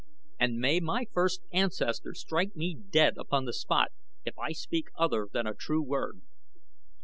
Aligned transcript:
And 0.39 0.57
may 0.57 0.79
my 0.79 1.05
first 1.13 1.41
ancestor 1.53 2.15
strike 2.15 2.55
me 2.55 2.73
dead 2.73 3.19
upon 3.19 3.45
the 3.45 3.53
spot 3.53 3.91
if 4.25 4.35
I 4.39 4.51
speak 4.51 4.87
other 4.97 5.27
than 5.31 5.45
a 5.45 5.53
true 5.53 5.83
word!" 5.83 6.21